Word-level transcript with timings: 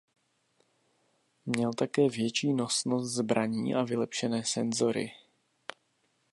Měl 1.45 1.73
také 1.73 2.09
větší 2.09 2.53
nosnost 2.53 3.13
zbraní 3.13 3.75
a 3.75 3.83
vylepšené 3.83 4.43
senzory. 4.43 5.11